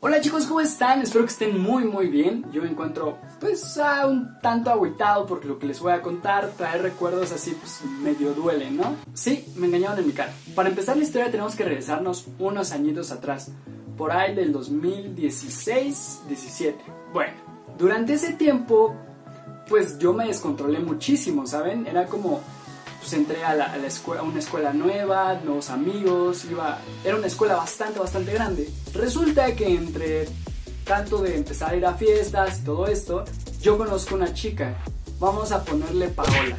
Hola 0.00 0.20
chicos, 0.20 0.46
¿cómo 0.46 0.60
están? 0.60 1.02
Espero 1.02 1.24
que 1.24 1.32
estén 1.32 1.60
muy 1.60 1.82
muy 1.82 2.06
bien. 2.06 2.46
Yo 2.52 2.62
me 2.62 2.70
encuentro 2.70 3.18
pues 3.40 3.76
un 4.06 4.38
tanto 4.40 4.70
agüitado 4.70 5.26
porque 5.26 5.48
lo 5.48 5.58
que 5.58 5.66
les 5.66 5.80
voy 5.80 5.92
a 5.92 6.02
contar 6.02 6.52
trae 6.56 6.78
recuerdos 6.78 7.32
así 7.32 7.50
pues 7.50 7.80
medio 8.00 8.32
duelen, 8.32 8.76
¿no? 8.76 8.94
Sí, 9.12 9.44
me 9.56 9.66
engañaron 9.66 9.98
en 9.98 10.06
mi 10.06 10.12
cara. 10.12 10.32
Para 10.54 10.68
empezar 10.68 10.96
la 10.96 11.02
historia 11.02 11.32
tenemos 11.32 11.56
que 11.56 11.64
regresarnos 11.64 12.28
unos 12.38 12.70
añitos 12.70 13.10
atrás, 13.10 13.50
por 13.96 14.12
ahí 14.12 14.36
del 14.36 14.54
2016-17. 14.54 16.74
Bueno, 17.12 17.32
durante 17.76 18.12
ese 18.12 18.34
tiempo 18.34 18.94
pues 19.68 19.98
yo 19.98 20.12
me 20.12 20.28
descontrolé 20.28 20.78
muchísimo, 20.78 21.44
¿saben? 21.44 21.88
Era 21.88 22.06
como 22.06 22.40
pues 23.08 23.20
entré 23.20 23.42
a, 23.42 23.74
una 24.22 24.38
escuela 24.38 24.74
nueva, 24.74 25.40
nuevos 25.42 25.70
amigos, 25.70 26.44
iba, 26.44 26.78
era 27.02 27.16
una 27.16 27.26
escuela 27.26 27.56
bastante, 27.56 27.98
bastante 27.98 28.34
grande. 28.34 28.68
Resulta 28.92 29.56
que 29.56 29.66
entre 29.66 30.28
tanto 30.84 31.22
de 31.22 31.38
empezar 31.38 31.72
a 31.72 31.76
ir 31.76 31.86
a 31.86 31.94
fiestas 31.94 32.58
y 32.58 32.64
todo 32.64 32.86
esto, 32.86 33.24
yo 33.62 33.78
conozco 33.78 34.14
una 34.14 34.34
chica, 34.34 34.76
vamos 35.18 35.52
a 35.52 35.64
ponerle 35.64 36.08
Paola. 36.08 36.58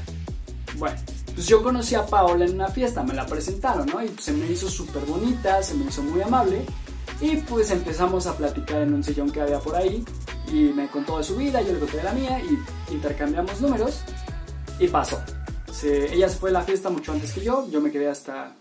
Bueno, 0.77 0.97
pues 1.35 1.45
yo 1.45 1.61
conocí 1.61 1.93
a 1.93 2.07
Paola 2.07 2.45
en 2.45 2.55
una 2.55 2.69
fiesta, 2.69 3.03
me 3.03 3.13
la 3.13 3.27
presentaron, 3.27 3.85
¿no? 3.85 4.03
Y 4.03 4.09
se 4.19 4.31
me 4.31 4.47
hizo 4.47 4.71
súper 4.71 5.03
bonita, 5.05 5.61
se 5.61 5.75
me 5.75 5.85
hizo 5.85 6.01
muy 6.01 6.23
amable. 6.23 6.65
Y 7.21 7.35
pues 7.35 7.69
empezamos 7.69 8.25
a 8.25 8.35
platicar 8.35 8.81
en 8.81 8.95
un 8.95 9.03
sillón 9.03 9.29
que 9.29 9.41
había 9.41 9.59
por 9.59 9.75
ahí. 9.75 10.03
Y 10.51 10.73
me 10.73 10.87
contó 10.87 11.19
de 11.19 11.25
su 11.25 11.35
vida, 11.35 11.61
yo 11.61 11.73
le 11.73 11.79
conté 11.79 11.97
de 11.97 12.03
la 12.03 12.13
mía 12.13 12.41
y 12.41 12.91
intercambiamos 12.91 13.61
números. 13.61 14.01
Y 14.79 14.87
pasó 14.87 15.21
ella 15.83 16.29
se 16.29 16.37
fue 16.37 16.49
a 16.49 16.53
la 16.53 16.61
fiesta 16.61 16.89
mucho 16.89 17.11
antes 17.11 17.31
que 17.31 17.41
yo, 17.41 17.69
yo 17.69 17.81
me 17.81 17.91
quedé 17.91 18.09
hasta, 18.09 18.55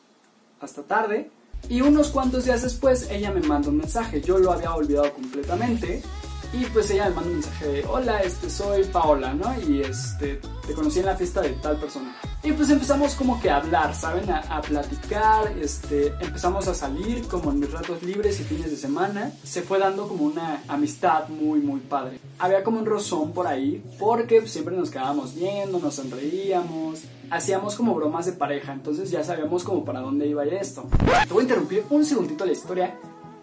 hasta 0.61 0.83
tarde. 0.83 1.31
Y 1.69 1.81
unos 1.81 2.09
cuantos 2.09 2.45
días 2.45 2.63
después 2.63 3.09
ella 3.11 3.31
me 3.31 3.41
mandó 3.41 3.71
un 3.71 3.79
mensaje, 3.79 4.21
yo 4.21 4.39
lo 4.39 4.53
había 4.53 4.75
olvidado 4.75 5.13
completamente. 5.13 6.03
Y 6.51 6.65
pues 6.67 6.91
ella 6.91 7.11
me 7.11 7.17
mandó 7.17 7.31
un 7.31 7.37
mensaje 7.37 7.67
de, 7.67 7.85
hola, 7.85 8.21
este, 8.21 8.49
soy 8.49 8.85
Paola, 8.85 9.35
¿no? 9.35 9.55
Y 9.69 9.83
este, 9.83 10.41
te 10.67 10.73
conocí 10.73 11.01
en 11.01 11.07
la 11.07 11.15
fiesta 11.15 11.43
de 11.43 11.51
tal 11.51 11.79
persona. 11.79 12.17
Y 12.43 12.53
pues 12.53 12.71
empezamos 12.71 13.15
como 13.15 13.39
que 13.41 13.51
a 13.51 13.57
hablar, 13.57 13.95
¿saben? 13.95 14.31
A, 14.31 14.61
platicar, 14.63 15.53
este, 15.61 16.15
empezamos 16.21 16.67
a 16.67 16.75
salir 16.75 17.27
como 17.29 17.51
en 17.51 17.61
mis 17.61 17.71
ratos 17.71 18.03
libres 18.03 18.41
y 18.41 18.45
fines 18.45 18.71
de 18.71 18.77
semana. 18.79 19.33
Se 19.45 19.61
fue 19.61 19.79
dando 19.79 20.09
como 20.09 20.25
una 20.25 20.63
amistad 20.69 21.29
muy, 21.29 21.61
muy 21.61 21.81
padre. 21.81 22.18
Había 22.41 22.63
como 22.63 22.79
un 22.79 22.87
rozón 22.87 23.33
por 23.33 23.49
ahí, 23.49 23.83
porque 23.99 24.47
siempre 24.47 24.77
nos 24.77 24.91
quedábamos 24.91 25.35
viendo, 25.35 25.79
nos 25.81 25.97
sonreíamos, 25.97 27.01
hacíamos 27.31 27.75
como 27.75 27.95
bromas 27.95 28.27
de 28.27 28.33
pareja, 28.33 28.73
entonces 28.73 29.11
ya 29.11 29.25
sabíamos 29.25 29.65
como 29.65 29.85
para 29.85 30.01
dónde 30.01 30.27
iba 30.29 30.45
esto. 30.45 30.87
Te 31.27 31.35
voy 31.35 31.41
a 31.41 31.43
interrumpir 31.43 31.85
un 31.91 32.05
segundito 32.05 32.47
la 32.47 32.53
historia 32.53 32.97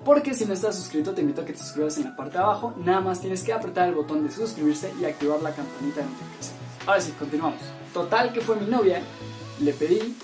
porque 0.05 0.33
si 0.33 0.45
no 0.45 0.53
estás 0.53 0.75
suscrito 0.75 1.13
te 1.13 1.21
invito 1.21 1.41
a 1.41 1.45
que 1.45 1.53
te 1.53 1.59
suscribas 1.59 1.97
en 1.97 2.05
la 2.05 2.15
parte 2.15 2.37
de 2.37 2.43
abajo, 2.43 2.73
nada 2.77 3.01
más 3.01 3.19
tienes 3.19 3.43
que 3.43 3.51
apretar 3.51 3.89
el 3.89 3.95
botón 3.95 4.23
de 4.23 4.31
suscribirse 4.31 4.93
y 5.01 5.05
activar 5.05 5.41
la 5.41 5.51
campanita 5.51 6.01
de 6.01 6.05
notificaciones. 6.05 6.53
Ahora 6.85 7.01
sí, 7.01 7.11
continuamos. 7.17 7.59
Total 7.93 8.31
que 8.31 8.39
fue 8.39 8.55
mi 8.55 8.67
novia, 8.67 9.01
le 9.59 9.73
pedí 9.73 10.15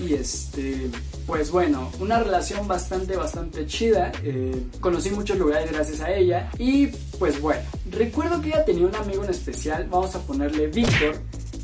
y 0.00 0.14
este, 0.14 0.90
pues 1.26 1.50
bueno, 1.50 1.90
una 2.00 2.20
relación 2.20 2.66
bastante, 2.68 3.16
bastante 3.16 3.66
chida. 3.66 4.12
Eh, 4.22 4.66
conocí 4.80 5.10
muchos 5.10 5.38
lugares 5.38 5.70
gracias 5.72 6.00
a 6.00 6.12
ella. 6.12 6.50
Y 6.58 6.88
pues 7.18 7.40
bueno, 7.40 7.62
recuerdo 7.90 8.40
que 8.40 8.48
ella 8.48 8.64
tenía 8.64 8.86
un 8.86 8.94
amigo 8.94 9.24
en 9.24 9.30
especial, 9.30 9.86
vamos 9.90 10.14
a 10.14 10.20
ponerle 10.20 10.68
Víctor. 10.68 11.16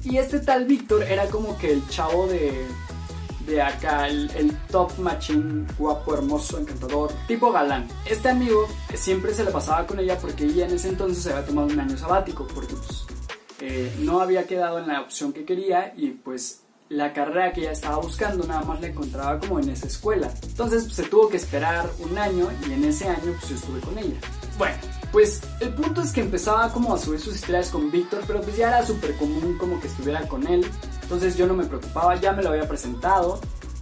Y 0.04 0.18
este 0.18 0.40
tal 0.40 0.66
Víctor 0.66 1.02
era 1.04 1.26
como 1.26 1.56
que 1.56 1.72
el 1.72 1.88
chavo 1.88 2.26
de, 2.26 2.66
de 3.46 3.62
acá, 3.62 4.08
el, 4.08 4.56
top 4.70 4.98
machín, 4.98 5.66
guapo, 5.78 6.14
hermoso, 6.14 6.58
encantador, 6.58 7.12
tipo 7.26 7.52
galán. 7.52 7.88
Este 8.04 8.28
amigo 8.28 8.68
siempre 8.94 9.32
se 9.32 9.44
le 9.44 9.50
pasaba 9.50 9.86
con 9.86 9.98
ella 9.98 10.18
porque 10.18 10.44
ella 10.44 10.66
en 10.66 10.74
ese 10.74 10.88
entonces 10.88 11.22
se 11.22 11.32
había 11.32 11.46
tomado 11.46 11.68
un 11.68 11.78
año 11.78 11.96
sabático, 11.96 12.46
porque 12.54 12.74
pues 12.74 13.06
eh, 13.60 13.94
no 14.00 14.20
había 14.20 14.46
quedado 14.46 14.78
en 14.78 14.88
la 14.88 15.00
opción 15.00 15.32
que 15.32 15.44
quería 15.44 15.94
y 15.96 16.10
pues 16.10 16.63
la 16.88 17.12
carrera 17.12 17.52
que 17.52 17.62
ella 17.62 17.72
estaba 17.72 17.96
buscando 17.96 18.46
nada 18.46 18.62
más 18.62 18.80
la 18.80 18.88
encontraba 18.88 19.38
como 19.40 19.58
en 19.58 19.70
esa 19.70 19.86
escuela. 19.86 20.30
Entonces 20.42 20.84
pues, 20.84 20.94
se 20.94 21.02
tuvo 21.04 21.28
que 21.28 21.36
esperar 21.36 21.88
un 21.98 22.18
año 22.18 22.48
y 22.68 22.72
en 22.72 22.84
ese 22.84 23.08
año 23.08 23.32
pues 23.38 23.48
yo 23.48 23.56
estuve 23.56 23.80
con 23.80 23.98
ella. 23.98 24.16
Bueno, 24.58 24.76
pues 25.10 25.40
el 25.60 25.72
punto 25.74 26.02
es 26.02 26.12
que 26.12 26.20
empezaba 26.20 26.72
como 26.72 26.94
a 26.94 26.98
subir 26.98 27.20
sus 27.20 27.36
historias 27.36 27.70
con 27.70 27.90
Víctor, 27.90 28.22
pero 28.26 28.40
pues 28.42 28.56
ya 28.56 28.68
era 28.68 28.86
súper 28.86 29.16
común 29.16 29.56
como 29.58 29.80
que 29.80 29.86
estuviera 29.86 30.26
con 30.28 30.46
él. 30.46 30.66
Entonces 31.02 31.36
yo 31.36 31.46
no 31.46 31.54
me 31.54 31.64
preocupaba, 31.64 32.16
ya 32.20 32.32
me 32.32 32.42
lo 32.42 32.50
había 32.50 32.68
presentado, 32.68 33.40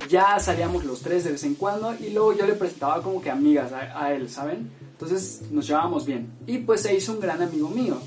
ya 0.09 0.39
salíamos 0.39 0.85
los 0.85 1.01
tres 1.01 1.25
de 1.25 1.33
vez 1.33 1.45
en 1.45 1.55
cuando 1.55 1.95
y 1.95 2.11
luego 2.11 2.35
yo 2.35 2.47
le 2.47 2.55
presentaba 2.55 3.03
como 3.03 3.21
que 3.21 3.31
amigas 3.31 3.73
a, 3.73 4.13
él, 4.13 4.29
¿saben? 4.29 4.71
Entonces 4.93 5.43
nos 5.51 5.67
llevábamos 5.67 6.07
bien. 6.07 6.31
Y 6.47 6.59
pues 6.59 6.83
se 6.83 6.95
hizo 6.95 7.13
un 7.13 7.21
gran 7.21 7.43
amigo 7.43 7.69
mío. 7.69 7.99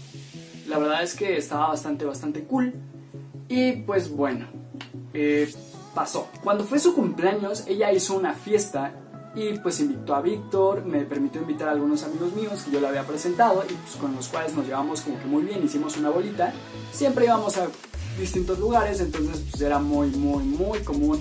La 0.67 0.77
verdad 0.77 1.03
es 1.03 1.15
que 1.15 1.37
estaba 1.37 1.67
bastante, 1.67 2.05
bastante 2.05 2.43
cool. 2.43 2.73
Y 3.47 3.73
pues 3.73 4.09
bueno, 4.09 4.47
eh, 5.15 5.51
pasó. 5.93 6.27
Cuando 6.43 6.65
fue 6.65 6.77
su 6.77 6.93
cumpleaños, 6.93 7.63
ella 7.67 7.91
hizo 7.91 8.15
una 8.15 8.33
fiesta 8.33 8.93
y 9.33 9.57
pues 9.59 9.79
invitó 9.79 10.15
a 10.15 10.21
Víctor, 10.21 10.85
me 10.85 11.03
permitió 11.03 11.41
invitar 11.41 11.69
a 11.69 11.71
algunos 11.71 12.03
amigos 12.03 12.33
míos 12.33 12.61
que 12.63 12.71
yo 12.71 12.79
le 12.79 12.87
había 12.87 13.03
presentado 13.03 13.63
y 13.69 13.73
pues 13.73 13.95
con 13.95 14.15
los 14.15 14.27
cuales 14.27 14.53
nos 14.53 14.65
llevamos 14.65 15.01
como 15.01 15.19
que 15.19 15.25
muy 15.25 15.43
bien, 15.43 15.63
hicimos 15.63 15.97
una 15.97 16.09
bolita. 16.09 16.53
Siempre 16.91 17.25
íbamos 17.25 17.57
a 17.57 17.67
distintos 18.19 18.59
lugares, 18.59 18.99
entonces 18.99 19.43
pues 19.49 19.61
era 19.61 19.79
muy, 19.79 20.09
muy, 20.09 20.43
muy 20.43 20.79
común 20.79 21.19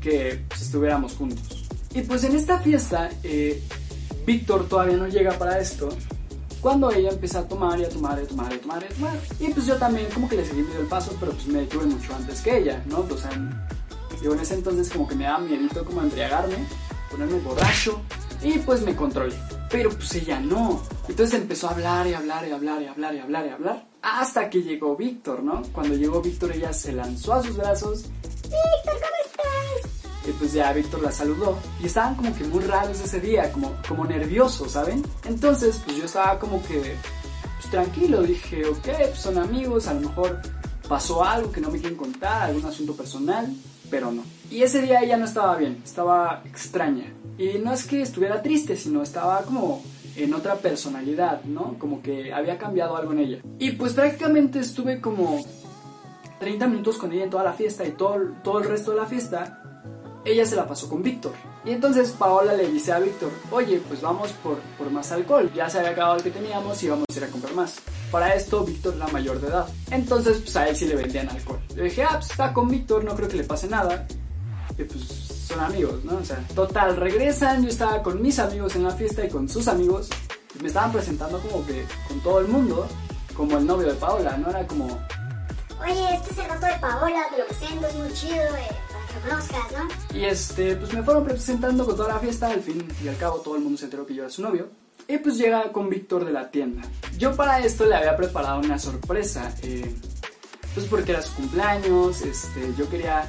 que 0.00 0.44
pues, 0.48 0.62
estuviéramos 0.62 1.14
juntos. 1.14 1.64
Y 1.94 2.02
pues 2.02 2.24
en 2.24 2.36
esta 2.36 2.58
fiesta, 2.58 3.10
eh, 3.22 3.62
Víctor 4.26 4.68
todavía 4.68 4.96
no 4.96 5.08
llega 5.08 5.32
para 5.32 5.58
esto, 5.58 5.90
cuando 6.62 6.90
ella 6.90 7.10
empieza 7.10 7.40
a 7.40 7.48
tomar 7.48 7.78
y 7.78 7.84
a 7.84 7.88
tomar 7.90 8.18
y 8.18 8.24
a 8.24 8.28
tomar 8.28 8.52
y 8.52 8.54
a 8.54 8.60
tomar 8.60 8.82
y 8.82 8.86
a 8.86 8.88
tomar. 8.96 9.18
Y 9.40 9.48
pues 9.52 9.66
yo 9.66 9.76
también 9.76 10.06
como 10.14 10.28
que 10.28 10.36
le 10.36 10.46
seguí 10.46 10.62
medio 10.62 10.80
el 10.80 10.86
paso, 10.86 11.14
pero 11.20 11.32
pues 11.32 11.46
me 11.48 11.60
detuve 11.60 11.84
mucho 11.84 12.14
antes 12.14 12.40
que 12.40 12.58
ella, 12.58 12.82
¿no? 12.86 13.00
O 13.00 13.18
sea, 13.18 13.30
yo 14.22 14.32
en 14.32 14.40
ese 14.40 14.54
entonces 14.54 14.88
como 14.88 15.06
que 15.06 15.16
me 15.16 15.24
daba 15.24 15.40
miedito 15.40 15.84
como 15.84 16.00
embriagarme 16.00 16.56
ponerme 17.12 17.38
borracho 17.40 18.00
y 18.42 18.58
pues 18.58 18.80
me 18.82 18.96
controlé. 18.96 19.36
Pero 19.70 19.90
pues 19.90 20.14
ella 20.14 20.40
no. 20.40 20.82
Entonces 21.08 21.40
empezó 21.40 21.68
a 21.68 21.72
hablar 21.72 22.06
y 22.06 22.14
hablar 22.14 22.48
y 22.48 22.52
hablar 22.52 22.82
y 22.82 22.86
hablar 22.86 23.14
y 23.14 23.18
hablar 23.20 23.46
y 23.46 23.50
hablar. 23.50 23.86
Hasta 24.02 24.50
que 24.50 24.62
llegó 24.62 24.96
Víctor, 24.96 25.42
¿no? 25.42 25.62
Cuando 25.72 25.94
llegó 25.94 26.20
Víctor 26.20 26.52
ella 26.52 26.72
se 26.72 26.92
lanzó 26.92 27.34
a 27.34 27.42
sus 27.42 27.56
brazos. 27.56 28.04
Víctor, 28.42 28.94
¿cómo? 28.94 29.21
Y 30.26 30.32
pues 30.32 30.52
ya 30.52 30.72
Víctor 30.72 31.02
la 31.02 31.12
saludó. 31.12 31.58
Y 31.80 31.86
estaban 31.86 32.14
como 32.14 32.34
que 32.34 32.44
muy 32.44 32.62
raros 32.64 33.00
ese 33.00 33.20
día, 33.20 33.50
como, 33.52 33.74
como 33.88 34.04
nerviosos, 34.04 34.72
¿saben? 34.72 35.02
Entonces 35.24 35.80
pues 35.84 35.96
yo 35.96 36.04
estaba 36.04 36.38
como 36.38 36.62
que 36.62 36.96
pues, 37.58 37.70
tranquilo. 37.70 38.22
Dije, 38.22 38.66
ok, 38.66 38.78
pues 38.82 39.18
son 39.18 39.38
amigos, 39.38 39.86
a 39.88 39.94
lo 39.94 40.00
mejor 40.00 40.40
pasó 40.88 41.24
algo 41.24 41.50
que 41.50 41.60
no 41.60 41.70
me 41.70 41.78
quieren 41.78 41.96
contar, 41.96 42.42
algún 42.42 42.64
asunto 42.66 42.94
personal 42.94 43.52
pero 43.92 44.10
no. 44.10 44.24
Y 44.50 44.62
ese 44.62 44.80
día 44.80 45.02
ella 45.02 45.18
no 45.18 45.26
estaba 45.26 45.54
bien, 45.56 45.82
estaba 45.84 46.42
extraña. 46.46 47.12
Y 47.36 47.58
no 47.58 47.74
es 47.74 47.84
que 47.84 48.00
estuviera 48.00 48.42
triste, 48.42 48.74
sino 48.74 49.02
estaba 49.02 49.42
como 49.42 49.84
en 50.16 50.32
otra 50.32 50.56
personalidad, 50.56 51.44
¿no? 51.44 51.76
Como 51.78 52.02
que 52.02 52.32
había 52.32 52.56
cambiado 52.56 52.96
algo 52.96 53.12
en 53.12 53.18
ella. 53.18 53.38
Y 53.58 53.72
pues 53.72 53.92
prácticamente 53.92 54.60
estuve 54.60 55.00
como 55.00 55.44
30 56.40 56.66
minutos 56.68 56.96
con 56.96 57.12
ella 57.12 57.24
en 57.24 57.30
toda 57.30 57.44
la 57.44 57.52
fiesta 57.52 57.86
y 57.86 57.90
todo, 57.90 58.16
todo 58.42 58.60
el 58.60 58.64
resto 58.64 58.92
de 58.92 58.96
la 58.96 59.06
fiesta, 59.06 59.62
ella 60.24 60.46
se 60.46 60.56
la 60.56 60.66
pasó 60.66 60.88
con 60.88 61.02
Víctor. 61.02 61.32
Y 61.64 61.70
entonces 61.70 62.10
Paola 62.10 62.54
le 62.54 62.68
dice 62.68 62.92
a 62.92 62.98
Víctor, 62.98 63.30
oye, 63.50 63.82
pues 63.88 64.00
vamos 64.00 64.32
por, 64.42 64.58
por 64.78 64.90
más 64.90 65.10
alcohol, 65.12 65.50
ya 65.54 65.68
se 65.68 65.78
había 65.78 65.90
acabado 65.90 66.16
el 66.16 66.22
que 66.22 66.30
teníamos 66.30 66.82
y 66.82 66.88
vamos 66.88 67.06
a 67.08 67.16
ir 67.16 67.24
a 67.24 67.28
comprar 67.28 67.54
más. 67.54 67.76
Para 68.10 68.34
esto, 68.34 68.64
Víctor 68.64 68.94
era 68.96 69.08
mayor 69.08 69.40
de 69.40 69.48
edad. 69.48 69.66
Entonces, 69.90 70.38
pues 70.38 70.56
a 70.56 70.68
él 70.68 70.76
sí 70.76 70.86
le 70.86 70.96
vendían 70.96 71.28
alcohol. 71.28 71.60
Le 71.74 71.84
dije, 71.84 72.02
ah, 72.04 72.18
pues 72.18 72.30
está 72.30 72.52
con 72.52 72.68
Víctor, 72.68 73.04
no 73.04 73.14
creo 73.14 73.28
que 73.28 73.36
le 73.36 73.44
pase 73.44 73.68
nada. 73.68 74.06
Y 74.76 74.84
pues 74.84 75.04
son 75.04 75.60
amigos, 75.60 76.04
¿no? 76.04 76.16
O 76.16 76.24
sea, 76.24 76.38
total, 76.54 76.96
regresan, 76.96 77.62
yo 77.62 77.68
estaba 77.68 78.02
con 78.02 78.22
mis 78.22 78.38
amigos 78.38 78.76
en 78.76 78.84
la 78.84 78.90
fiesta 78.90 79.24
y 79.24 79.28
con 79.28 79.48
sus 79.48 79.68
amigos. 79.68 80.08
Y 80.58 80.62
me 80.62 80.68
estaban 80.68 80.92
presentando 80.92 81.40
como 81.40 81.64
que 81.66 81.84
con 82.08 82.20
todo 82.20 82.40
el 82.40 82.48
mundo, 82.48 82.86
como 83.36 83.58
el 83.58 83.66
novio 83.66 83.88
de 83.88 83.94
Paola, 83.94 84.36
¿no? 84.36 84.50
Era 84.50 84.66
como... 84.66 84.86
Oye, 85.80 86.14
este 86.14 86.32
es 86.32 86.38
el 86.38 86.48
gato 86.48 86.66
de 86.66 86.78
Paola, 86.80 87.26
te 87.30 87.38
lo 87.38 87.46
presento, 87.46 87.86
es 87.88 87.94
muy 87.96 88.12
chido, 88.12 88.56
eh, 88.56 88.68
conozcas, 89.20 89.72
¿no? 89.72 90.16
Y 90.18 90.24
este, 90.24 90.76
pues 90.76 90.92
me 90.92 91.02
fueron 91.02 91.24
presentando 91.24 91.84
con 91.84 91.96
toda 91.96 92.14
la 92.14 92.20
fiesta, 92.20 92.48
al 92.48 92.62
fin 92.62 92.86
y 93.02 93.08
al 93.08 93.16
cabo 93.16 93.40
todo 93.40 93.56
el 93.56 93.62
mundo 93.62 93.78
se 93.78 93.86
enteró 93.86 94.06
que 94.06 94.14
yo 94.14 94.22
era 94.22 94.30
su 94.30 94.42
novio. 94.42 94.68
Y 95.08 95.18
pues 95.18 95.36
llega 95.36 95.72
con 95.72 95.88
Víctor 95.88 96.24
de 96.24 96.32
la 96.32 96.50
tienda. 96.50 96.82
Yo 97.18 97.34
para 97.34 97.60
esto 97.60 97.84
le 97.86 97.94
había 97.94 98.16
preparado 98.16 98.60
una 98.60 98.78
sorpresa. 98.78 99.52
Eh, 99.62 99.94
pues 100.74 100.86
porque 100.86 101.12
era 101.12 101.22
su 101.22 101.34
cumpleaños, 101.34 102.22
este, 102.22 102.72
yo 102.78 102.88
quería 102.88 103.28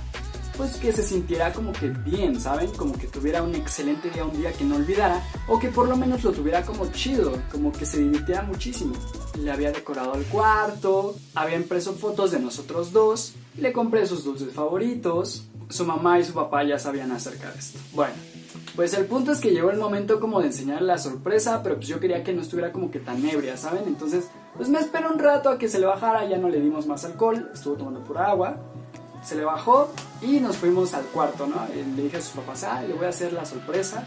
pues 0.55 0.75
que 0.77 0.91
se 0.91 1.03
sintiera 1.03 1.51
como 1.51 1.73
que 1.73 1.89
bien, 1.89 2.39
¿saben? 2.39 2.71
Como 2.71 2.93
que 2.93 3.07
tuviera 3.07 3.41
un 3.41 3.55
excelente 3.55 4.11
día, 4.11 4.23
un 4.23 4.37
día 4.39 4.53
que 4.53 4.63
no 4.63 4.75
olvidara, 4.75 5.23
o 5.47 5.59
que 5.59 5.69
por 5.69 5.89
lo 5.89 5.97
menos 5.97 6.23
lo 6.23 6.31
tuviera 6.31 6.63
como 6.63 6.91
chido, 6.91 7.39
como 7.51 7.71
que 7.71 7.87
se 7.87 7.97
divirtiera 7.99 8.43
muchísimo. 8.43 8.93
Le 9.39 9.51
había 9.51 9.71
decorado 9.71 10.13
el 10.13 10.25
cuarto, 10.25 11.15
había 11.33 11.57
impreso 11.57 11.93
fotos 11.93 12.31
de 12.31 12.39
nosotros 12.39 12.93
dos, 12.93 13.33
le 13.57 13.73
compré 13.73 14.05
sus 14.05 14.23
dulces 14.23 14.53
favoritos, 14.53 15.47
su 15.73 15.85
mamá 15.85 16.19
y 16.19 16.23
su 16.23 16.33
papá 16.33 16.63
ya 16.63 16.77
sabían 16.79 17.11
acerca 17.11 17.51
de 17.51 17.59
esto. 17.59 17.79
Bueno, 17.93 18.13
Pues 18.75 18.93
el 18.93 19.05
punto 19.05 19.31
es 19.31 19.39
que 19.39 19.51
llegó 19.51 19.69
el 19.71 19.77
momento 19.77 20.19
como 20.19 20.39
de 20.39 20.47
enseñarle 20.47 20.87
la 20.87 20.97
sorpresa, 20.97 21.61
pero 21.63 21.75
pues 21.75 21.87
yo 21.87 21.99
quería 21.99 22.23
que 22.23 22.33
no 22.33 22.41
estuviera 22.41 22.71
como 22.71 22.89
que 22.89 22.99
tan 22.99 23.23
ebria, 23.27 23.55
¿saben? 23.57 23.83
Entonces, 23.87 24.25
pues 24.57 24.67
me 24.69 24.79
esperó 24.79 25.11
un 25.11 25.19
rato 25.19 25.49
a 25.49 25.57
que 25.57 25.67
se 25.67 25.79
le 25.79 25.85
bajara, 25.85 26.27
ya 26.27 26.37
no 26.37 26.49
le 26.49 26.59
dimos 26.59 26.87
más 26.87 27.03
alcohol, 27.05 27.49
estuvo 27.53 27.75
tomando 27.75 28.03
pura 28.03 28.27
agua, 28.27 28.57
se 29.23 29.35
le 29.35 29.43
bajó 29.45 29.91
y 30.21 30.39
nos 30.39 30.57
fuimos 30.57 30.93
al 30.93 31.05
cuarto, 31.05 31.45
¿no? 31.47 31.55
Le 31.95 32.03
dije 32.03 32.17
a 32.17 32.21
sus 32.21 32.31
papás, 32.31 32.63
ah, 32.63 32.81
le 32.83 32.93
voy 32.93 33.05
a 33.05 33.09
hacer 33.09 33.33
la 33.33 33.45
sorpresa. 33.45 34.05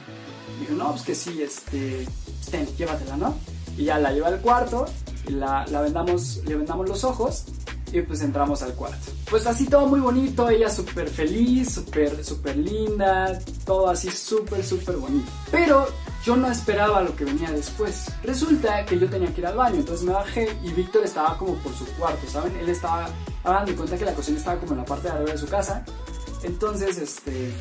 Dijo, 0.61 0.75
no, 0.75 0.91
pues 0.93 1.03
que 1.03 1.15
sí, 1.15 1.43
este, 1.43 2.07
ten, 2.51 2.67
llévatela, 2.77 3.17
¿no? 3.17 3.35
Y 3.77 3.85
ya 3.85 3.99
la 3.99 4.11
lleva 4.13 4.29
al 4.29 4.41
cuarto, 4.41 4.87
la 5.29 5.65
vendamos, 5.81 6.41
le 6.45 6.57
vendamos 6.57 6.89
los 6.89 7.05
ojos 7.05 7.45
y 7.93 8.01
pues 8.01 8.21
entramos 8.23 8.63
al 8.63 8.75
cuarto. 8.75 9.13
Pues 9.29 9.45
así 9.47 9.67
todo 9.67 9.89
muy 9.89 9.99
bonito, 9.99 10.49
ella 10.49 10.71
súper 10.71 11.09
feliz, 11.09 11.75
súper, 11.75 12.25
súper 12.25 12.57
linda, 12.57 13.37
todo 13.65 13.89
así 13.89 14.09
súper, 14.09 14.65
súper 14.65 14.97
bonito. 14.97 15.29
Pero 15.51 15.89
yo 16.25 16.37
no 16.37 16.49
esperaba 16.49 17.03
lo 17.03 17.17
que 17.17 17.25
venía 17.25 17.51
después. 17.51 18.13
Resulta 18.23 18.87
que 18.87 18.97
yo 18.97 19.09
tenía 19.11 19.35
que 19.35 19.41
ir 19.41 19.47
al 19.49 19.57
baño, 19.57 19.77
entonces 19.77 20.07
me 20.07 20.13
bajé 20.13 20.57
y 20.63 20.73
Víctor 20.73 21.05
estaba 21.05 21.37
como 21.39 21.55
por 21.57 21.75
su 21.75 21.85
cuarto, 21.99 22.25
¿saben? 22.29 22.55
Él 22.57 22.69
estaba, 22.69 23.09
hagan 23.43 23.67
de 23.67 23.75
cuenta 23.75 23.99
que 23.99 24.05
la 24.05 24.15
cocina 24.15 24.39
estaba 24.39 24.61
como 24.61 24.73
en 24.73 24.79
la 24.79 24.85
parte 24.85 25.09
de 25.09 25.15
arriba 25.15 25.33
de 25.33 25.39
su 25.39 25.49
casa. 25.49 25.85
Entonces, 26.45 26.97
este, 26.99 27.53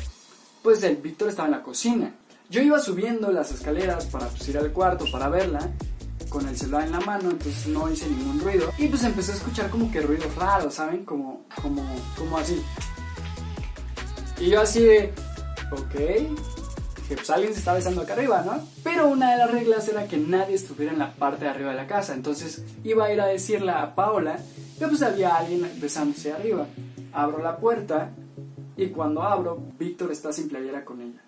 pues 0.62 0.84
el 0.84 0.96
Víctor 0.98 1.30
estaba 1.30 1.48
en 1.48 1.52
la 1.52 1.62
cocina. 1.64 2.14
Yo 2.48 2.62
iba 2.62 2.78
subiendo 2.78 3.32
las 3.32 3.50
escaleras 3.50 4.06
para 4.06 4.28
pues, 4.28 4.48
ir 4.48 4.56
al 4.56 4.72
cuarto 4.72 5.04
para 5.10 5.28
verla 5.28 5.68
con 6.36 6.46
el 6.46 6.54
celular 6.58 6.84
en 6.84 6.92
la 6.92 7.00
mano, 7.00 7.30
entonces 7.30 7.66
no 7.68 7.90
hice 7.90 8.10
ningún 8.10 8.38
ruido. 8.38 8.70
Y 8.76 8.88
pues 8.88 9.02
empecé 9.04 9.32
a 9.32 9.36
escuchar 9.36 9.70
como 9.70 9.90
que 9.90 10.02
ruidos 10.02 10.34
raros, 10.34 10.74
¿saben? 10.74 11.02
Como, 11.06 11.46
como, 11.62 11.82
como 12.14 12.36
así. 12.36 12.62
Y 14.38 14.50
yo 14.50 14.60
así 14.60 14.80
de, 14.80 15.14
ok, 15.70 15.94
que 17.08 17.14
pues 17.14 17.30
alguien 17.30 17.54
se 17.54 17.60
está 17.60 17.72
besando 17.72 18.02
acá 18.02 18.12
arriba, 18.12 18.42
¿no? 18.44 18.68
Pero 18.84 19.08
una 19.08 19.32
de 19.32 19.38
las 19.38 19.50
reglas 19.50 19.88
era 19.88 20.06
que 20.06 20.18
nadie 20.18 20.56
estuviera 20.56 20.92
en 20.92 20.98
la 20.98 21.14
parte 21.14 21.46
de 21.46 21.52
arriba 21.52 21.70
de 21.70 21.76
la 21.76 21.86
casa, 21.86 22.12
entonces 22.12 22.62
iba 22.84 23.06
a 23.06 23.12
ir 23.14 23.20
a 23.22 23.26
decirle 23.28 23.72
a 23.72 23.94
Paola 23.94 24.38
que 24.78 24.86
pues 24.88 25.00
había 25.00 25.36
alguien 25.36 25.66
besándose 25.80 26.34
arriba. 26.34 26.66
Abro 27.14 27.42
la 27.42 27.56
puerta 27.56 28.10
y 28.76 28.88
cuando 28.88 29.22
abro, 29.22 29.58
Víctor 29.78 30.12
está 30.12 30.34
sin 30.34 30.50
playera 30.50 30.84
con 30.84 31.00
ella. 31.00 31.22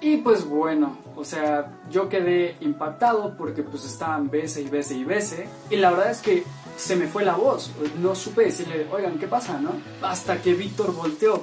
Y 0.00 0.18
pues 0.18 0.44
bueno, 0.44 0.98
o 1.16 1.24
sea, 1.24 1.78
yo 1.90 2.08
quedé 2.08 2.56
impactado 2.60 3.36
porque 3.36 3.62
pues 3.62 3.84
estaban 3.84 4.30
bese 4.30 4.62
y 4.62 4.68
bese 4.68 4.94
y 4.94 5.04
bese. 5.04 5.48
Y 5.70 5.76
la 5.76 5.90
verdad 5.90 6.10
es 6.10 6.20
que 6.20 6.44
se 6.76 6.96
me 6.96 7.06
fue 7.06 7.24
la 7.24 7.36
voz. 7.36 7.70
No 8.00 8.14
supe 8.14 8.44
decirle, 8.44 8.86
oigan, 8.92 9.18
¿qué 9.18 9.26
pasa, 9.26 9.58
no? 9.58 9.72
Hasta 10.02 10.42
que 10.42 10.54
Víctor 10.54 10.94
volteó. 10.94 11.42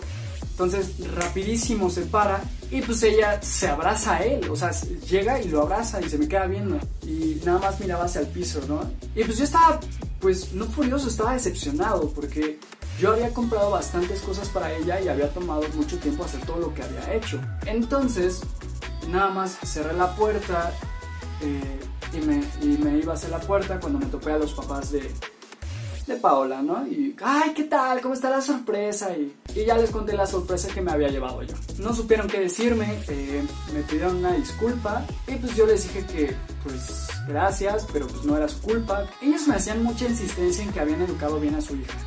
Entonces, 0.51 1.11
rapidísimo 1.15 1.89
se 1.89 2.01
para 2.01 2.43
y 2.69 2.81
pues 2.81 3.01
ella 3.01 3.41
se 3.41 3.67
abraza 3.67 4.17
a 4.17 4.23
él. 4.23 4.47
O 4.49 4.55
sea, 4.55 4.71
llega 5.09 5.41
y 5.41 5.47
lo 5.47 5.61
abraza 5.61 6.01
y 6.01 6.09
se 6.09 6.17
me 6.17 6.27
queda 6.27 6.45
viendo. 6.45 6.77
Y 7.03 7.41
nada 7.43 7.59
más 7.59 7.79
miraba 7.79 8.05
hacia 8.05 8.21
el 8.21 8.27
piso, 8.27 8.61
¿no? 8.67 8.81
Y 9.15 9.23
pues 9.23 9.37
yo 9.39 9.45
estaba, 9.45 9.79
pues 10.19 10.53
no 10.53 10.65
furioso, 10.65 11.07
estaba 11.07 11.33
decepcionado 11.33 12.09
porque 12.09 12.59
yo 12.99 13.13
había 13.13 13.33
comprado 13.33 13.71
bastantes 13.71 14.21
cosas 14.21 14.49
para 14.49 14.73
ella 14.73 15.01
y 15.01 15.07
había 15.07 15.29
tomado 15.29 15.63
mucho 15.75 15.97
tiempo 15.97 16.23
hacer 16.23 16.41
todo 16.41 16.57
lo 16.57 16.73
que 16.73 16.83
había 16.83 17.13
hecho. 17.13 17.39
Entonces, 17.65 18.41
nada 19.09 19.29
más 19.29 19.57
cerré 19.63 19.93
la 19.93 20.15
puerta 20.15 20.71
eh, 21.41 21.79
y, 22.13 22.25
me, 22.25 22.43
y, 22.61 22.77
me, 22.77 22.97
iba 22.99 23.13
hacia 23.13 23.29
la 23.29 23.39
puerta 23.39 23.79
cuando 23.79 23.99
me 23.99 24.05
topé 24.05 24.31
a 24.31 24.37
los 24.37 24.53
papás 24.53 24.91
de, 24.91 25.11
de 26.05 26.15
Paola, 26.17 26.61
¿no? 26.61 26.85
Y, 26.87 27.15
ay, 27.23 27.53
¿qué 27.55 27.63
tal? 27.63 28.01
¿Cómo 28.01 28.13
está 28.13 28.29
la 28.29 28.41
sorpresa? 28.41 29.15
Y, 29.17 29.35
y, 29.55 29.65
ya 29.65 29.77
les 29.77 29.89
conté 29.89 30.13
la 30.13 30.27
sorpresa 30.27 30.67
que 30.73 30.81
me 30.81 30.91
había 30.91 31.09
llevado 31.09 31.41
yo. 31.43 31.55
No 31.79 31.93
supieron 31.93 32.27
qué 32.27 32.39
decirme, 32.41 32.99
eh, 33.07 33.43
me 33.73 33.81
pidieron 33.81 34.17
una 34.17 34.33
disculpa 34.33 35.05
y 35.27 35.35
pues 35.35 35.55
yo 35.55 35.65
les 35.65 35.83
dije 35.83 36.05
que, 36.05 36.35
pues, 36.63 37.07
gracias, 37.27 37.87
pero 37.91 38.07
pues 38.07 38.23
no 38.25 38.37
era 38.37 38.47
su 38.47 38.61
culpa. 38.61 39.05
Ellos 39.21 39.47
me 39.47 39.55
hacían 39.55 39.83
mucha 39.83 40.05
insistencia 40.05 40.63
en 40.63 40.71
que 40.71 40.79
habían 40.79 41.01
educado 41.01 41.39
bien 41.39 41.55
a 41.55 41.61
su 41.61 41.75
hija. 41.75 41.97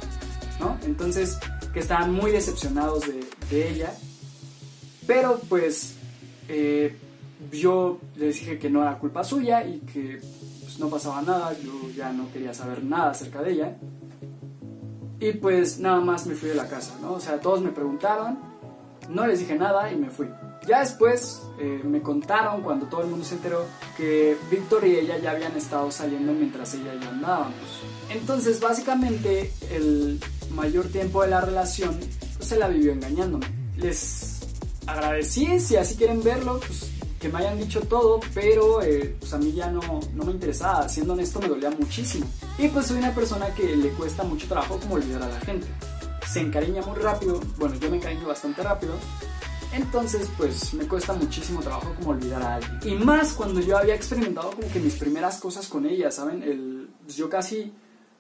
¿No? 0.60 0.78
Entonces, 0.84 1.38
que 1.72 1.80
estaban 1.80 2.12
muy 2.12 2.30
decepcionados 2.30 3.04
de, 3.50 3.68
ella. 3.68 3.92
Pero 5.06 5.40
pues 5.48 5.94
eh, 6.48 6.96
yo 7.52 8.00
les 8.16 8.36
dije 8.36 8.58
que 8.58 8.70
no 8.70 8.82
era 8.82 8.98
culpa 8.98 9.22
suya 9.22 9.64
y 9.64 9.80
que 9.80 10.20
pues, 10.60 10.78
no 10.78 10.88
pasaba 10.88 11.22
nada, 11.22 11.52
yo 11.62 11.90
ya 11.94 12.12
no 12.12 12.32
quería 12.32 12.54
saber 12.54 12.82
nada 12.82 13.10
acerca 13.10 13.42
de 13.42 13.52
ella. 13.52 13.76
Y 15.20 15.32
pues 15.32 15.78
nada 15.78 16.00
más 16.00 16.26
me 16.26 16.34
fui 16.34 16.48
de 16.48 16.54
la 16.54 16.68
casa, 16.68 16.96
¿no? 17.00 17.12
O 17.12 17.20
sea, 17.20 17.40
todos 17.40 17.60
me 17.60 17.70
preguntaron, 17.70 18.38
no 19.08 19.26
les 19.26 19.40
dije 19.40 19.56
nada 19.56 19.92
y 19.92 19.96
me 19.96 20.10
fui. 20.10 20.28
Ya 20.66 20.80
después 20.80 21.42
eh, 21.58 21.80
me 21.84 22.00
contaron, 22.00 22.62
cuando 22.62 22.86
todo 22.86 23.02
el 23.02 23.08
mundo 23.08 23.24
se 23.24 23.34
enteró, 23.34 23.66
que 23.96 24.36
Víctor 24.50 24.86
y 24.86 24.96
ella 24.96 25.18
ya 25.18 25.32
habían 25.32 25.56
estado 25.56 25.90
saliendo 25.90 26.32
mientras 26.32 26.74
ella 26.74 26.94
y 26.94 27.00
yo 27.00 27.10
andábamos. 27.10 27.82
Entonces, 28.10 28.60
básicamente, 28.60 29.52
el 29.70 30.20
mayor 30.54 30.86
tiempo 30.86 31.22
de 31.22 31.28
la 31.28 31.40
relación 31.40 31.98
pues, 32.36 32.48
se 32.48 32.56
la 32.56 32.68
vivió 32.68 32.92
engañándome. 32.92 33.46
Les 33.76 34.40
agradecí, 34.86 35.60
si 35.60 35.76
así 35.76 35.96
quieren 35.96 36.22
verlo, 36.22 36.60
pues 36.60 36.90
que 37.24 37.30
me 37.30 37.38
hayan 37.38 37.58
dicho 37.58 37.80
todo, 37.80 38.20
pero 38.34 38.82
eh, 38.82 39.16
pues 39.18 39.32
a 39.32 39.38
mí 39.38 39.52
ya 39.52 39.70
no, 39.70 39.80
no 40.12 40.24
me 40.24 40.32
interesaba, 40.32 40.86
siendo 40.90 41.14
honesto 41.14 41.40
me 41.40 41.48
dolía 41.48 41.70
muchísimo. 41.70 42.26
Y 42.58 42.68
pues 42.68 42.86
soy 42.86 42.98
una 42.98 43.14
persona 43.14 43.46
que 43.54 43.74
le 43.76 43.88
cuesta 43.90 44.24
mucho 44.24 44.46
trabajo 44.46 44.78
como 44.78 44.96
olvidar 44.96 45.22
a 45.22 45.28
la 45.28 45.40
gente. 45.40 45.66
Se 46.34 46.40
encariña 46.40 46.82
muy 46.82 46.98
rápido, 46.98 47.40
bueno 47.58 47.76
yo 47.76 47.88
me 47.88 47.98
encariño 47.98 48.26
bastante 48.26 48.60
rápido, 48.60 48.94
entonces, 49.72 50.28
pues 50.36 50.74
me 50.74 50.84
cuesta 50.84 51.12
muchísimo 51.12 51.60
trabajo 51.60 51.94
como 51.94 52.10
olvidar 52.10 52.42
a 52.42 52.54
alguien. 52.56 52.80
Y 52.84 53.04
más 53.04 53.34
cuando 53.34 53.60
yo 53.60 53.78
había 53.78 53.94
experimentado 53.94 54.50
como 54.50 54.66
que 54.68 54.80
mis 54.80 54.96
primeras 54.96 55.38
cosas 55.38 55.68
con 55.68 55.86
ella, 55.86 56.10
¿saben? 56.10 56.42
El, 56.42 56.90
pues, 57.04 57.14
yo 57.14 57.30
casi 57.30 57.72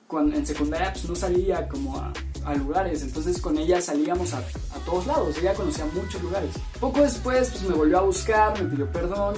cuando, 0.06 0.36
en 0.36 0.46
secundaria 0.46 0.92
pues 0.92 1.08
no 1.08 1.16
salía 1.16 1.68
como 1.68 1.98
a, 1.98 2.12
a 2.44 2.54
lugares, 2.54 3.02
entonces 3.02 3.40
con 3.40 3.58
ella 3.58 3.80
salíamos 3.80 4.32
a, 4.32 4.38
a, 4.38 4.78
todos 4.84 5.08
lados, 5.08 5.36
ella 5.38 5.52
conocía 5.54 5.84
muchos 5.86 6.22
lugares. 6.22 6.54
Poco 6.78 7.00
después 7.00 7.50
pues 7.50 7.62
me 7.64 7.74
volvió 7.74 7.98
a 7.98 8.02
buscar, 8.02 8.62
me 8.62 8.68
pidió 8.68 8.92
perdón, 8.92 9.34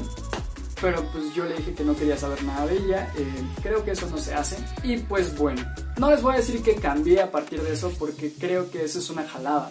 pero 0.81 1.03
pues 1.13 1.35
yo 1.35 1.45
le 1.45 1.57
dije 1.57 1.75
que 1.75 1.85
no 1.85 1.97
quería 1.97 2.17
saber 2.17 2.43
nada 2.45 2.67
de 2.67 2.77
ella, 2.77 3.13
eh, 3.17 3.27
creo 3.63 3.85
que 3.85 3.93
eso 3.93 4.09
no 4.11 4.19
se 4.19 4.35
hace. 4.35 4.57
Y 4.83 4.99
pues 4.99 5.37
bueno, 5.37 5.63
no 5.99 6.11
les 6.11 6.23
voy 6.23 6.35
a 6.35 6.37
decir 6.39 6.63
que 6.63 6.77
cambié 6.77 7.21
a 7.21 7.31
partir 7.31 7.63
de 7.63 7.73
eso 7.73 7.93
porque 7.99 8.33
creo 8.33 8.71
que 8.71 8.85
eso 8.85 8.99
es 8.99 9.11
una 9.11 9.27
jalada 9.27 9.71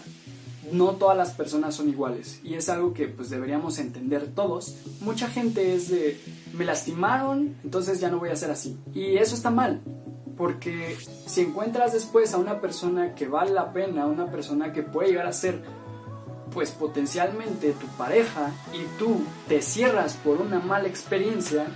no 0.72 0.96
todas 0.96 1.18
las 1.18 1.31
personas 1.31 1.75
son 1.75 1.90
iguales 1.90 2.40
y 2.44 2.56
es 2.56 2.69
algo 2.69 2.94
que 2.94 3.07
pues 3.07 3.30
deberíamos 3.30 3.80
entender 3.80 4.28
todos. 4.34 4.78
Mucha 5.02 5.28
gente 5.28 5.75
es 5.75 5.90
de 5.90 6.19
me 6.54 6.66
lastimaron, 6.66 7.56
entonces 7.63 8.00
ya 8.00 8.10
no 8.10 8.19
voy 8.19 8.30
a 8.30 8.36
ser 8.36 8.51
así. 8.51 8.78
Y 8.94 9.18
eso 9.18 9.36
está 9.36 9.50
mal, 9.50 9.82
porque 10.38 10.96
si 11.25 11.41
encuentras 11.41 11.94
después 11.94 12.34
a 12.34 12.38
una 12.38 12.62
persona 12.62 13.13
que 13.15 13.27
vale 13.27 13.51
la 13.51 13.74
pena, 13.74 14.06
una 14.06 14.32
persona 14.32 14.72
que 14.72 14.84
puede 14.84 15.10
llegar 15.10 15.27
a 15.27 15.34
ser 15.34 15.62
pues 16.55 16.71
potencialmente 16.71 17.74
tu 17.74 17.85
pareja 17.97 18.50
y 18.74 18.85
tú 18.97 19.21
te 19.50 19.62
cierras 19.62 20.13
por 20.24 20.39
una 20.39 20.59
mala 20.59 20.88
experiencia, 20.88 21.67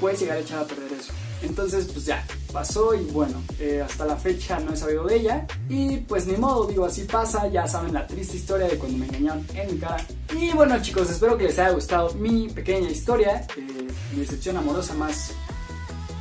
puedes 0.00 0.18
llegar 0.18 0.38
a 0.38 0.40
echar 0.40 0.58
a 0.58 0.66
perder 0.66 0.92
eso. 0.92 1.12
Entonces, 1.40 1.88
pues 1.92 2.04
ya, 2.04 2.26
pasó 2.52 2.96
y 2.96 3.04
bueno, 3.04 3.40
eh, 3.60 3.80
hasta 3.80 4.04
la 4.04 4.16
fecha 4.16 4.58
no 4.58 4.72
he 4.72 4.76
sabido 4.76 5.04
de 5.04 5.16
ella. 5.16 5.46
Y 5.68 5.98
pues 5.98 6.26
ni 6.26 6.36
modo, 6.36 6.66
digo, 6.66 6.84
así 6.84 7.04
pasa, 7.04 7.46
ya 7.46 7.68
saben 7.68 7.94
la 7.94 8.08
triste 8.08 8.36
historia 8.36 8.66
de 8.66 8.76
cuando 8.76 8.98
me 8.98 9.06
engañaron 9.06 9.46
en 9.54 9.72
mi 9.72 9.78
cara. 9.78 10.04
Y 10.36 10.50
bueno 10.50 10.82
chicos, 10.82 11.08
espero 11.08 11.38
que 11.38 11.44
les 11.44 11.58
haya 11.60 11.70
gustado 11.70 12.12
mi 12.14 12.48
pequeña 12.48 12.90
historia, 12.90 13.46
eh, 13.56 13.88
mi 14.12 14.20
decepción 14.20 14.56
amorosa 14.56 14.94
más, 14.94 15.30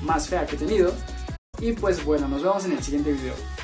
más 0.03 0.27
fea 0.27 0.45
que 0.45 0.55
he 0.55 0.59
tenido. 0.59 0.93
Y 1.59 1.71
pues 1.71 2.05
bueno, 2.05 2.27
nos 2.27 2.43
vemos 2.43 2.63
en 2.65 2.73
el 2.73 2.83
siguiente 2.83 3.11
video. 3.11 3.56